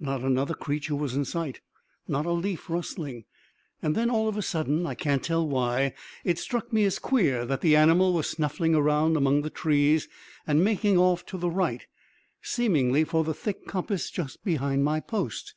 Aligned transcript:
Not 0.00 0.22
another 0.22 0.54
creature 0.54 0.96
was 0.96 1.14
in 1.14 1.26
sight; 1.26 1.60
not 2.08 2.24
a 2.24 2.30
leaf 2.32 2.70
rustling. 2.70 3.26
And 3.82 3.94
then, 3.94 4.08
all 4.08 4.28
of 4.28 4.38
a 4.38 4.40
sudden 4.40 4.86
I 4.86 4.94
can't 4.94 5.22
tell 5.22 5.46
why 5.46 5.92
it 6.24 6.38
struck 6.38 6.72
me 6.72 6.84
as 6.86 6.98
queer 6.98 7.44
that 7.44 7.60
the 7.60 7.76
animal 7.76 8.14
was 8.14 8.26
snuffling 8.30 8.74
around 8.74 9.14
among 9.14 9.42
the 9.42 9.50
trees 9.50 10.08
and 10.46 10.64
making 10.64 10.96
off 10.96 11.26
to 11.26 11.36
the 11.36 11.50
right, 11.50 11.86
seemingly 12.40 13.04
for 13.04 13.24
the 13.24 13.34
thick 13.34 13.66
coppice 13.66 14.10
just 14.10 14.42
behind 14.42 14.84
my 14.84 15.00
post. 15.00 15.54